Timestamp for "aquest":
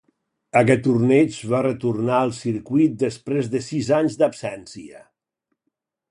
0.59-0.79